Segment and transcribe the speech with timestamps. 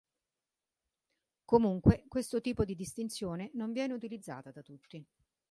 [1.45, 5.05] Comunque, questo tipo di distinzione non viene utilizzata da tutti.